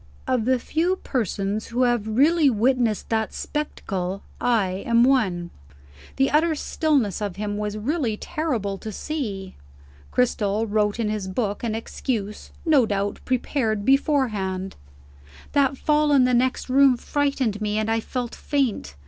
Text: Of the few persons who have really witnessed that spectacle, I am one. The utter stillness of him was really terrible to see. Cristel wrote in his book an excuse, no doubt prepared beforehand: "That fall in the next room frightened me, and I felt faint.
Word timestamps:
Of 0.25 0.45
the 0.45 0.57
few 0.57 0.95
persons 0.95 1.67
who 1.67 1.83
have 1.83 2.07
really 2.07 2.49
witnessed 2.49 3.09
that 3.09 3.33
spectacle, 3.35 4.23
I 4.39 4.81
am 4.83 5.03
one. 5.03 5.51
The 6.15 6.31
utter 6.31 6.55
stillness 6.55 7.21
of 7.21 7.35
him 7.35 7.55
was 7.55 7.77
really 7.77 8.17
terrible 8.17 8.79
to 8.79 8.91
see. 8.91 9.53
Cristel 10.09 10.65
wrote 10.65 10.99
in 10.99 11.09
his 11.09 11.27
book 11.27 11.63
an 11.63 11.75
excuse, 11.75 12.49
no 12.65 12.87
doubt 12.87 13.19
prepared 13.25 13.85
beforehand: 13.85 14.75
"That 15.51 15.77
fall 15.77 16.11
in 16.13 16.23
the 16.23 16.33
next 16.33 16.67
room 16.67 16.97
frightened 16.97 17.61
me, 17.61 17.77
and 17.77 17.87
I 17.87 17.99
felt 17.99 18.33
faint. 18.33 18.95